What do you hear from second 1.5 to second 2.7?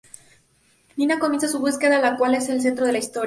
búsqueda la cual es el